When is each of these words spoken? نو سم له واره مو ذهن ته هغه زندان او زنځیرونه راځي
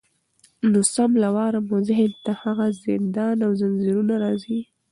نو 0.71 0.79
سم 0.93 1.11
له 1.23 1.29
واره 1.35 1.59
مو 1.67 1.75
ذهن 1.89 2.11
ته 2.25 2.31
هغه 2.43 2.65
زندان 2.85 3.37
او 3.45 3.51
زنځیرونه 3.61 4.15
راځي 4.23 4.59